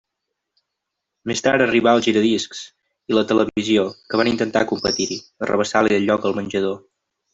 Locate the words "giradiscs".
2.07-2.61